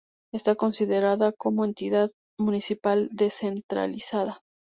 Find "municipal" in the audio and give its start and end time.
2.39-3.07